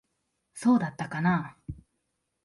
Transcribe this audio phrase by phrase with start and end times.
[0.55, 1.59] そうだったかなあ。